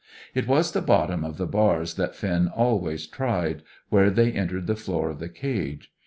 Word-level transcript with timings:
It 0.33 0.47
was 0.47 0.71
the 0.71 0.81
bottom 0.81 1.23
of 1.23 1.37
the 1.37 1.45
bars 1.45 1.93
that 1.93 2.15
Finn 2.15 2.47
always 2.47 3.05
tried, 3.05 3.61
where 3.89 4.09
they 4.09 4.31
entered 4.31 4.65
the 4.65 4.75
floor 4.75 5.11
of 5.11 5.19
the 5.19 5.29
cage. 5.29 5.91